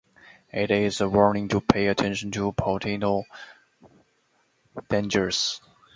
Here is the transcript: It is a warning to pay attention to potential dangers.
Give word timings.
It 0.51 0.71
is 0.71 0.99
a 0.99 1.07
warning 1.07 1.49
to 1.49 1.61
pay 1.61 1.85
attention 1.85 2.31
to 2.31 2.51
potential 2.53 3.27
dangers. 4.89 5.61